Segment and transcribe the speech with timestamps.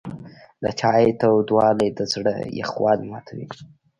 [0.63, 3.45] د چای تودوالی د زړه یخوالی ماتوي.